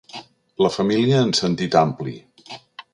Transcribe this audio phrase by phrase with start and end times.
[0.65, 2.19] La família en sentit ampli.